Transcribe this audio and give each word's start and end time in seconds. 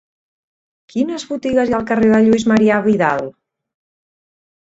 Quines 0.93 1.25
botigues 1.33 1.69
hi 1.71 1.75
ha 1.75 1.75
al 1.81 1.85
carrer 1.91 2.09
de 2.13 2.21
Lluís 2.27 2.47
Marià 2.53 2.79
Vidal? 2.87 3.21